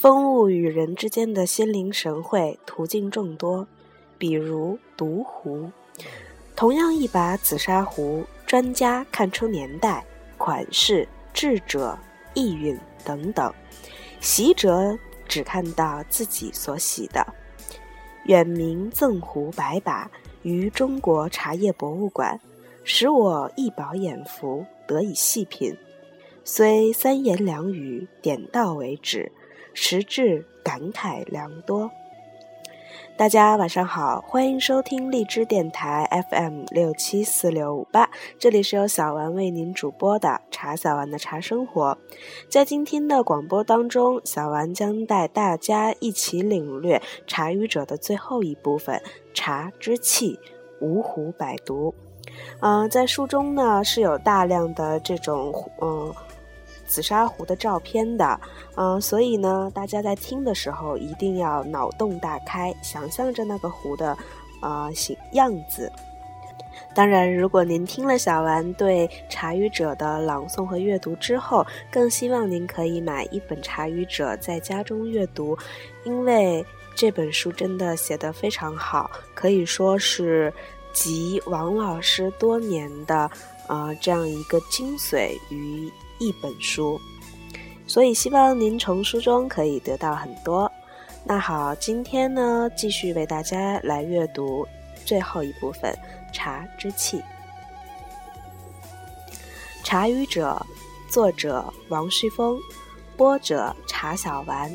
[0.00, 3.68] 风物与人之间的心灵神会途径众多，
[4.16, 5.70] 比如毒壶。
[6.56, 10.02] 同样一把紫砂壶，专家看出年代、
[10.38, 11.98] 款式、制者、
[12.32, 13.52] 意蕴等等，
[14.22, 14.98] 习者
[15.28, 17.22] 只看到自己所喜的。
[18.24, 22.40] 远明赠壶百把于中国茶叶博物馆，
[22.84, 25.76] 使我一饱眼福，得以细品。
[26.42, 29.30] 虽三言两语点到为止，
[29.74, 31.90] 实质感慨良多。
[33.16, 41.98] 大家晚上好，欢迎收听荔枝电台 FM 六七四六五八，这里是由小丸为您主播的茶小丸的茶生活。
[42.48, 49.02] 在今天的广播当中，小丸将带大家一起领略茶语者的最后一部分——
[49.34, 50.40] 茶之气，
[50.80, 51.94] 五虎百毒。
[52.60, 55.52] 嗯，在书中呢是有大量的这种
[55.82, 56.14] 嗯。
[56.90, 58.40] 紫砂壶的照片的，
[58.74, 64.18] 嗯，所以呢，大家在听的时候一定要脑洞大开，想象着那个壶的，
[64.60, 65.90] 呃，形样子。
[66.92, 75.56] 当然，如果您听了小丸对《茶语者》的朗诵和阅读之后，更希望您可以买一本《茶语者》在家中阅读，
[76.02, 76.64] 因为
[76.96, 80.52] 这本书真的写得非常好，可以说是
[80.92, 83.30] 集王老师多年的，
[83.68, 85.88] 呃，这样一个精髓于。
[86.20, 87.00] 一本书，
[87.86, 90.70] 所以希望您从书中可以得到很多。
[91.24, 94.66] 那好，今天呢，继续为大家来阅读
[95.06, 95.90] 最后一部分
[96.34, 97.18] 《茶之气》。
[99.82, 100.64] 《茶语者》，
[101.12, 102.58] 作者王旭峰，
[103.16, 104.70] 播者茶小丸。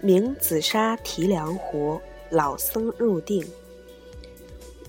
[0.00, 2.00] 明紫砂提梁壶，
[2.30, 3.46] 老僧入定。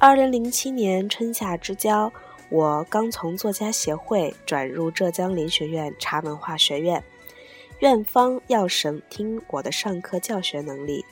[0.05, 2.11] 二零零七年春夏之交，
[2.49, 7.01] 我刚从作家协会转入浙江林学院茶文化学院，
[7.79, 11.05] 院方要审听我的上课教学能力，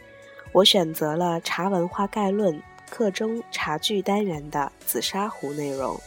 [0.51, 2.53] 我选择了《茶文化概论》
[2.89, 5.97] 课中茶具单元的紫砂壶内容。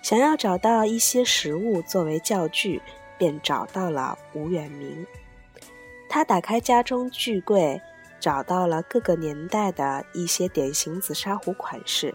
[0.00, 2.80] 想要找到一些实物作为教具，
[3.18, 5.04] 便找到了吴远明。
[6.08, 7.82] 他打开家中巨柜。
[8.20, 12.14] 找到了各个年代的一些典型紫砂壶款式，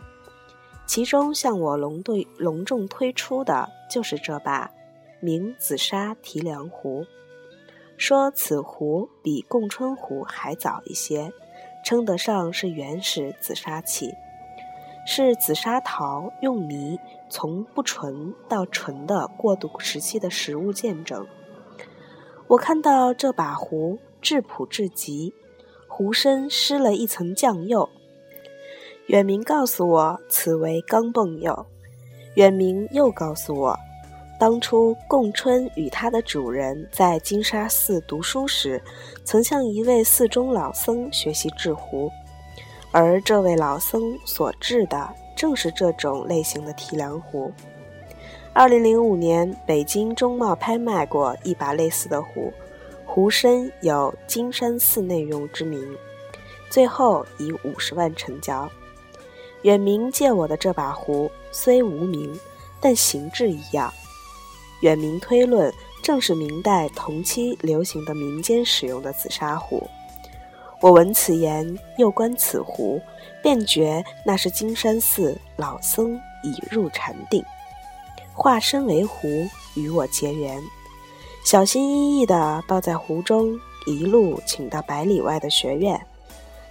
[0.86, 4.70] 其中向我隆对隆重推出的就是这把
[5.22, 7.06] 明紫砂提梁壶。
[7.96, 11.32] 说此壶比供春壶还早一些，
[11.86, 14.14] 称得上是原始紫砂器，
[15.06, 17.00] 是紫砂陶用泥
[17.30, 21.26] 从不纯到纯的过渡时期的实物见证。
[22.48, 25.34] 我看到这把壶质朴至极。
[25.96, 27.88] 壶身施了一层酱釉。
[29.06, 31.64] 远明告诉我，此为钢镚釉。
[32.34, 33.78] 远明又告诉我，
[34.40, 38.82] 当初贡春与他的主人在金沙寺读书时，
[39.24, 42.10] 曾向一位寺中老僧学习制壶，
[42.92, 47.52] 而这位老僧所制的正是这种类型的提梁壶。
[48.52, 52.52] 二零零五年，北京中贸拍卖过一把类似的壶。
[53.14, 55.88] 壶身有金山寺内用之名，
[56.68, 58.68] 最后以五十万成交。
[59.62, 62.36] 远明借我的这把壶虽无名，
[62.82, 63.94] 但形制一样。
[64.82, 65.72] 远明推论，
[66.02, 69.88] 正是明代同期流行的民间使用的紫砂壶。
[70.82, 73.00] 我闻此言，又观此壶，
[73.44, 77.46] 便觉那是金山寺老僧已入禅定，
[78.34, 80.60] 化身为壶，与我结缘。
[81.44, 86.00] 小心翼翼地抱在壶中，一路请到百里外的学院。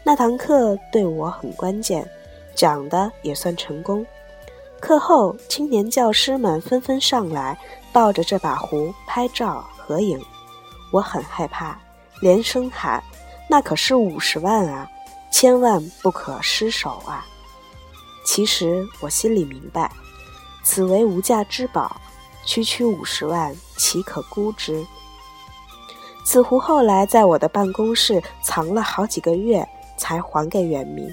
[0.02, 2.08] 那堂课对我很关键，
[2.54, 4.04] 讲的也算成功。
[4.80, 7.56] 课后，青年教师们纷纷上来，
[7.92, 10.18] 抱着这把壶拍照合影。
[10.90, 11.78] 我很害怕，
[12.20, 13.00] 连声喊
[13.48, 14.90] ：“那可是五十万啊，
[15.30, 17.24] 千万不可失手啊！”
[18.24, 19.90] 其实我心里明白，
[20.64, 22.00] 此为无价之宝。
[22.44, 24.84] 区区五十万，岂可估之？
[26.24, 29.66] 此壶后来在我的办公室藏了好几个月，
[29.96, 31.12] 才还给远明。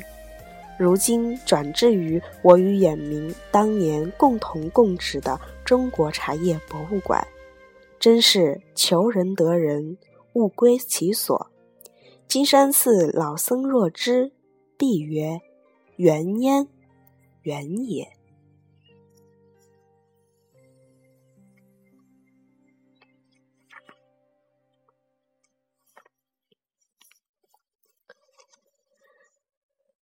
[0.77, 7.27] 如今转至于我与远明当年共同供职的中国茶叶博物馆，
[7.99, 9.97] 真是求人得人，
[10.33, 11.47] 物归其所。
[12.27, 14.31] 金山寺老僧若知，
[14.77, 15.41] 必曰
[15.97, 16.67] ：“缘焉，
[17.41, 18.07] 缘也。”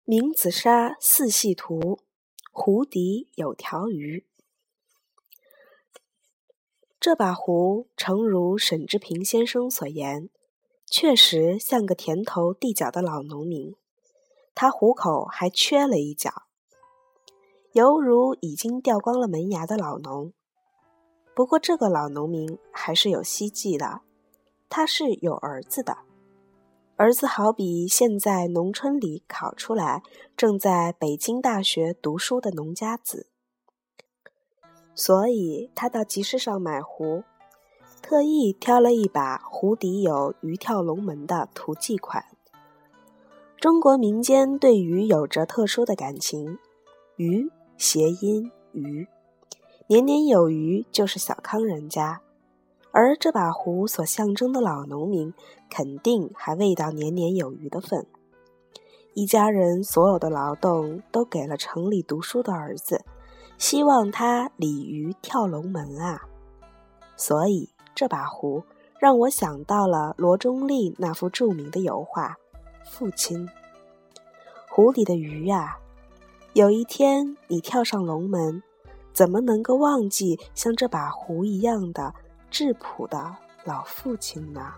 [0.06, 1.98] 明紫砂四系图，
[2.52, 4.26] 湖底有条鱼。
[7.00, 10.28] 这把壶诚如沈志平先生所言，
[10.84, 13.74] 确实像个田头地脚的老农民。
[14.54, 16.30] 他壶口还缺了一角，
[17.72, 20.34] 犹如已经掉光了门牙的老农。
[21.34, 24.02] 不过这个老农民还是有希冀的，
[24.68, 25.96] 他是有儿子的。
[26.96, 30.04] 儿子好比现在农村里考出来，
[30.36, 33.26] 正在北京大学读书的农家子。
[34.94, 37.24] 所以他到集市上买壶，
[38.00, 42.24] 特意挑了一把壶底有鱼跳龙门的图记款。
[43.58, 46.58] 中国民间对鱼有着特殊的感情，
[47.16, 49.08] 鱼谐音鱼，
[49.88, 52.22] 年年有余就是小康人家，
[52.94, 55.34] 而这把壶所象征的老农民，
[55.68, 58.06] 肯定还未到年年有余的份。
[59.14, 63.04] 一家人所有的劳动都给了城里读书的儿子。
[63.58, 66.22] 希望他鲤鱼跳龙门啊！
[67.16, 68.62] 所以这把壶
[68.98, 72.28] 让我想到了罗中立那幅著名的油画
[72.84, 73.46] 《父亲》。
[74.68, 75.78] 湖里的鱼呀，
[76.52, 78.62] 有一天你跳上龙门，
[79.12, 82.14] 怎么能够忘记像这把壶一样的
[82.54, 83.34] 质朴的
[83.64, 84.72] 老父亲呢？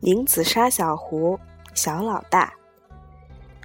[0.00, 1.40] 名紫砂小壶，
[1.72, 2.52] 小老大。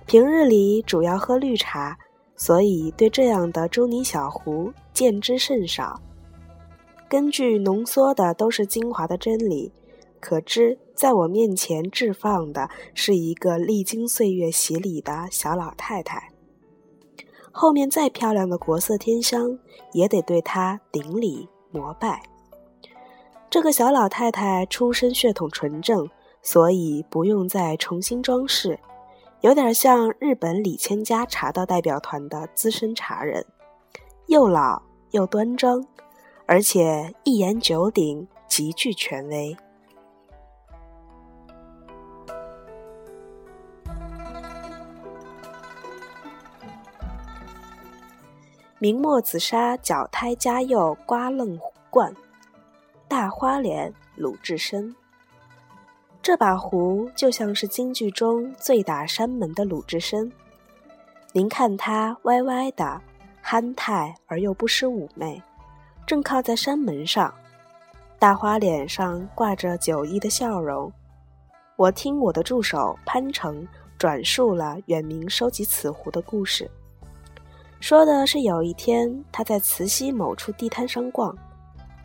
[0.06, 1.97] 平日里主要喝绿茶，
[2.38, 6.00] 所以对这样的朱泥小壶见之甚少。
[7.09, 9.74] 根据浓缩的都是精华的真理，
[10.19, 16.31] 可知在我面前置放的是一个历经岁月洗礼的小老太太。
[17.51, 19.57] 后面再漂亮的国色天香，
[19.94, 22.21] 也得对她顶礼膜拜。
[23.50, 26.10] 这个小老太太出身血统纯正。
[26.42, 28.80] 所以不用再重新装饰，
[29.42, 33.45] 有点像日本李千家茶道代表团的资深茶人，
[34.27, 34.81] 又老
[35.12, 35.86] 又端庄，
[36.48, 39.54] 而且一言九鼎，极具权威。
[48.81, 51.60] 明末紫砂绞胎嘉佑瓜楞
[51.90, 52.16] 罐，
[53.10, 54.96] 大花脸鲁智深。
[56.22, 60.31] 这把壶就像是京剧中醉打山门的鲁智深，
[61.34, 63.02] 您看他歪歪的，
[63.42, 65.44] 憨态而又不失妩媚，
[66.08, 67.34] 正靠在山门上，
[68.18, 70.90] 大花脸上挂着酒意的笑容。
[71.76, 73.68] 我听我的助手潘成
[73.98, 76.72] 转述了远明收集此壶的故事，
[77.80, 81.36] 说的是有一天他在慈溪某处地摊上逛，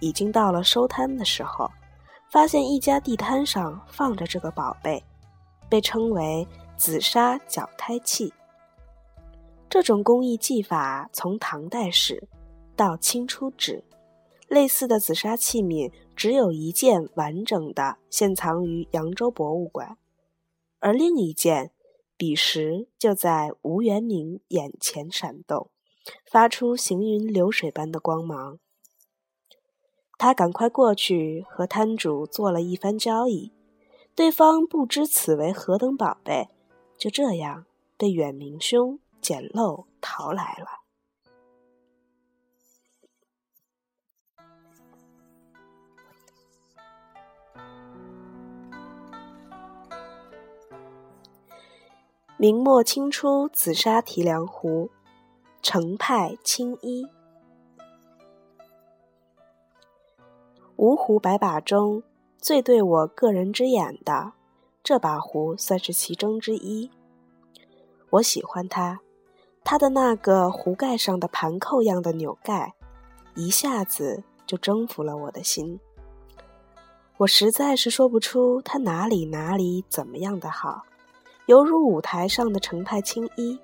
[0.00, 1.71] 已经到了收摊的时候。
[2.31, 5.00] 发现一家地摊上放着这个宝贝，
[5.69, 6.44] 被称为
[6.76, 8.32] 紫砂绞胎器。
[9.71, 12.26] 这种工艺技法从唐代始
[12.75, 13.85] 到清初止，
[14.49, 19.97] 类似的紫砂器皿只有一件完整的现藏于扬州博物馆，
[20.81, 21.71] 而另一件
[22.16, 25.70] 彼时就在吴元明眼前闪动，
[26.31, 28.58] 发出行云流水般的光芒。
[30.16, 33.52] 他赶快过去和摊主做了一番交易，
[34.14, 36.49] 对方不知此为何等宝贝，
[36.97, 37.66] 就这样
[37.99, 40.84] 被远明兄捡漏淘来了。
[52.37, 54.91] 明末清初紫砂提梁壶，
[55.62, 57.07] 程派青衣。
[60.75, 62.03] 五壶百把中，
[62.37, 64.33] 最对我个人之眼的
[64.83, 66.91] 这把壶算是其中之一。
[68.11, 68.99] 我喜欢它，
[69.62, 72.75] 它的那个壶盖上的盘扣样的钮盖，
[73.37, 75.79] 一下子就征服了我的心。
[77.19, 80.83] 我实在是说不出它哪里哪里怎么样的好，
[81.46, 83.58] 犹如舞台上的程派青衣，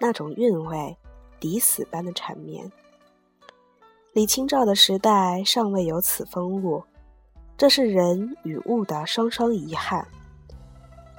[0.00, 0.96] 那种韵味，
[1.38, 2.70] 抵死般的缠绵。
[4.14, 6.82] 李清照的时代尚未有此风物，
[7.58, 10.06] 这是人与物的双双遗憾。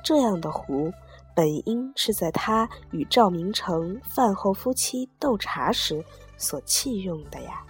[0.03, 0.91] 这样的壶，
[1.35, 6.03] 本应是在他与赵明诚饭后夫妻斗茶时
[6.35, 7.63] 所弃用的呀。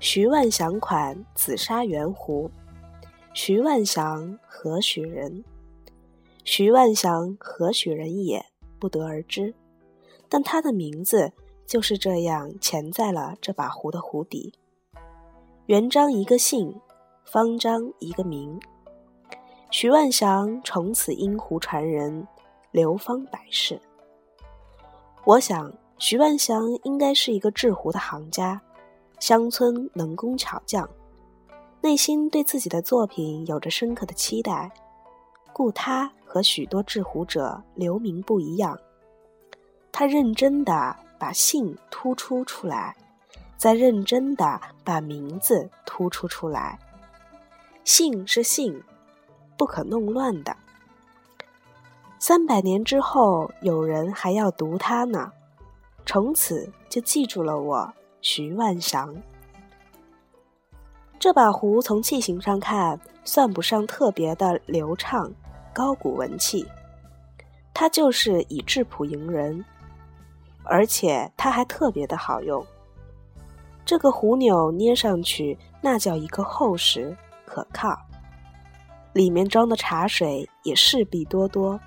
[0.00, 2.48] 徐万祥款紫砂圆壶，
[3.34, 5.44] 徐万祥何许人？
[6.44, 8.44] 徐万祥何许人也，
[8.78, 9.52] 不得而知，
[10.28, 11.32] 但他的名字
[11.66, 14.54] 就是这样潜在了这把壶的壶底。
[15.66, 16.80] 元璋一个姓，
[17.24, 18.58] 方章一个名。
[19.70, 22.26] 徐万祥从此因湖传人，
[22.70, 23.78] 流芳百世。
[25.24, 28.62] 我想，徐万祥应该是一个制壶的行家，
[29.20, 30.88] 乡村能工巧匠，
[31.80, 34.70] 内心对自己的作品有着深刻的期待，
[35.52, 38.78] 故他和许多制壶者留名不一样。
[39.90, 42.96] 他认真的把姓突出出来，
[43.56, 46.78] 再认真的把名字突出出来。
[47.84, 48.82] 姓是姓，
[49.56, 50.56] 不可弄乱的。
[52.20, 55.32] 三百年之后，有人还要读它呢，
[56.06, 59.14] 从此就记住了我徐万祥。
[61.18, 65.32] 这把壶从器型上看，算不上特别的流畅、
[65.72, 66.66] 高古文气，
[67.74, 69.64] 它就是以质朴迎人。
[70.70, 72.62] 而且它还特别的好用，
[73.86, 77.98] 这个壶钮捏上去那叫一个厚实可靠，
[79.14, 81.80] 里面装的茶水也势必多多。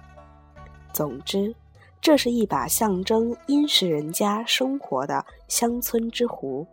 [0.91, 1.55] 总之，
[2.01, 6.65] 这是一把象征殷实人家生活的乡村之壶。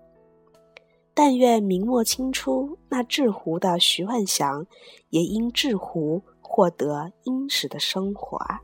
[1.12, 4.66] 但愿明末清初那制壶的徐万祥，
[5.10, 8.62] 也因制壶获得殷实的生活啊！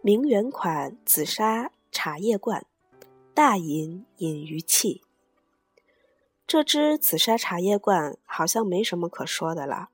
[0.00, 2.64] 明远款紫砂茶叶罐，
[3.34, 5.02] 大隐隐于器。
[6.46, 9.88] 这只紫砂茶叶罐好像没什么可说的了，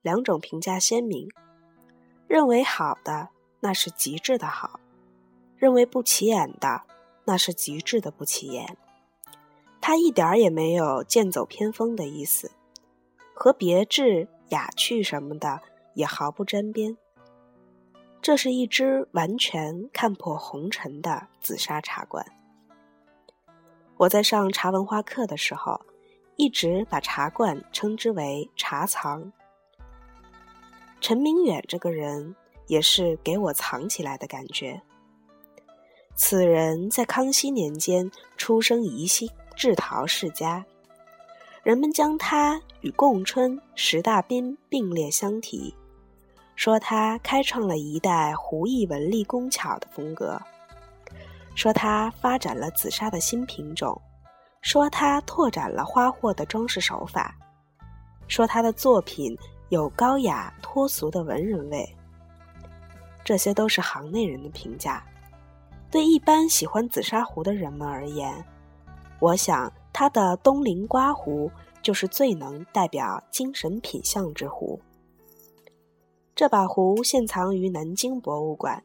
[0.00, 1.28] 两种评价鲜明：
[2.28, 4.78] 认为好的那是极致的好，
[5.56, 6.82] 认为不起眼的
[7.24, 8.76] 那是极致的不起眼。
[9.80, 12.52] 它一点儿也没有剑走偏锋的意思，
[13.34, 15.62] 和别致雅趣什么的
[15.94, 16.96] 也毫不沾边。
[18.22, 22.37] 这是一只完全看破红尘的紫砂茶罐。
[23.98, 25.80] 我在上茶文化课的时候，
[26.36, 29.32] 一直把茶罐称之为茶藏。
[31.00, 32.36] 陈明远这个人
[32.68, 34.80] 也是给我藏起来的感觉。
[36.14, 40.64] 此人在康熙年间出生宜兴制陶世家，
[41.64, 45.74] 人们将他与贡春、石大彬并列相提。
[46.54, 50.40] 说他开创了一代壶艺文理工巧的风格，
[51.58, 54.00] 说他发展了紫砂的新品种，
[54.62, 57.36] 说他拓展了花货的装饰手法，
[58.28, 59.36] 说他的作品
[59.68, 61.96] 有高雅脱俗的文人味。
[63.24, 65.04] 这些都是行内人的评价，
[65.90, 68.32] 对一般喜欢紫砂壶的人们而言，
[69.18, 71.50] 我想他的东陵瓜壶
[71.82, 74.80] 就是最能代表精神品相之壶。
[76.36, 78.80] 这把壶现藏于南京博物馆，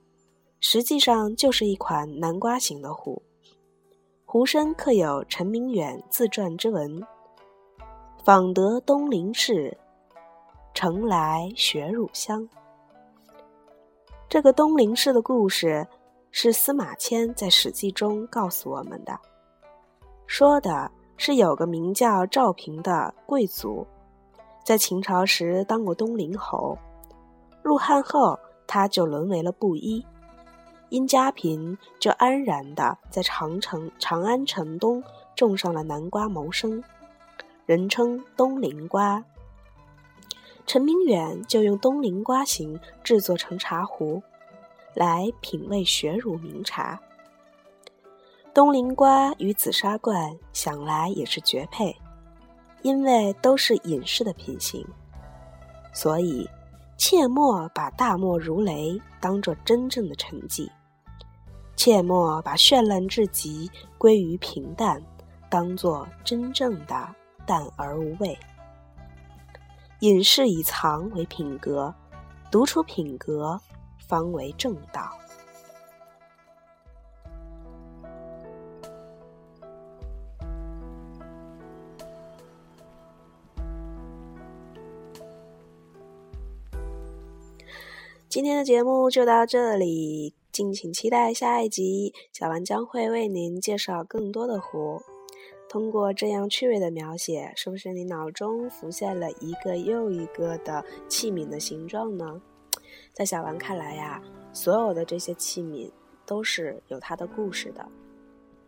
[0.66, 3.22] 实际上就是一款南瓜形的壶。
[4.24, 7.06] 壶身刻有陈明远自传之文
[8.24, 9.78] ：“访得东陵市，
[10.74, 12.48] 乘来学乳香。”
[14.30, 15.86] 这个东陵市的故事
[16.32, 19.20] 是司马迁在《史记》中告诉我们的，
[20.28, 23.86] 说的是有个名叫赵平的贵族，
[24.64, 26.78] 在秦朝时当过东陵侯。
[27.62, 30.04] 入汉后，他就沦为了布衣，
[30.94, 35.04] 因家贫，就安然的在长城长安城东
[35.36, 36.84] 种上了南瓜谋生，
[37.66, 39.26] 人称东陵瓜。
[40.68, 44.22] 陈明远就用东陵瓜形制作成茶壶，
[44.94, 47.00] 来品味雪乳名茶。
[48.54, 51.98] 东陵瓜与紫砂罐想来也是绝配，
[52.84, 54.86] 因为都是隐士的品行，
[55.92, 56.48] 所以。
[56.96, 60.70] 切莫把大漠如雷当作真正的沉寂，
[61.76, 65.02] 切莫把绚烂至极归于平淡
[65.50, 67.16] 当作真正的
[67.46, 68.38] 淡而无味。
[70.00, 71.94] 隐士以藏为品格，
[72.52, 73.60] 独出品格
[74.08, 75.12] 方为正道。
[88.28, 92.14] 今天的节目就到这里，敬请期待下一集。
[92.32, 95.02] 小丸将会为您介绍更多的壶。
[95.68, 102.40] 通过这样趣味的描写，是不是你脑中浮现了一个又一个的器皿的形状呢？
[103.12, 104.22] 在小丸看来呀，
[104.54, 105.92] 所有的这些器皿
[106.24, 107.84] 都是有它的故事的。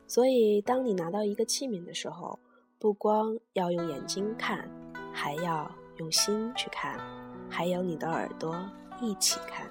[0.07, 2.39] 所以，当你拿到一个器皿的时候，
[2.79, 4.67] 不光要用眼睛看，
[5.13, 6.99] 还要用心去看，
[7.47, 8.55] 还有你的耳朵
[8.99, 9.69] 一起看。